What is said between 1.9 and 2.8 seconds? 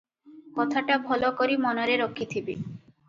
ରଖିଥିବେ।